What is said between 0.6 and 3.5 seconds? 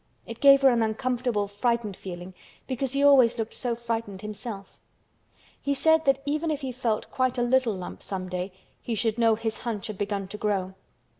her an uncomfortable frightened feeling because he always